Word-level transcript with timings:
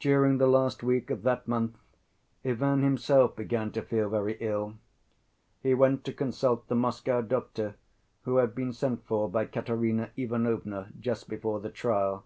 During 0.00 0.38
the 0.38 0.48
last 0.48 0.82
week 0.82 1.10
of 1.10 1.22
that 1.22 1.46
month 1.46 1.78
Ivan 2.44 2.82
himself 2.82 3.36
began 3.36 3.70
to 3.70 3.82
feel 3.82 4.08
very 4.08 4.36
ill. 4.40 4.74
He 5.62 5.74
went 5.74 6.02
to 6.06 6.12
consult 6.12 6.66
the 6.66 6.74
Moscow 6.74 7.20
doctor 7.22 7.76
who 8.22 8.38
had 8.38 8.52
been 8.52 8.72
sent 8.72 9.04
for 9.06 9.30
by 9.30 9.44
Katerina 9.44 10.10
Ivanovna 10.16 10.88
just 11.00 11.28
before 11.28 11.60
the 11.60 11.70
trial. 11.70 12.24